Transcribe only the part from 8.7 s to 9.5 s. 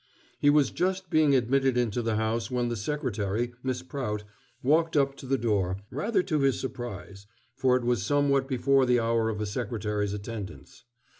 the hour of a